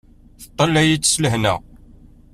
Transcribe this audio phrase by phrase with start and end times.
[0.41, 1.55] Teṭṭalay-it s lhenna.